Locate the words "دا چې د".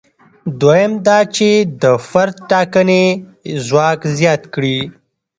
1.07-1.83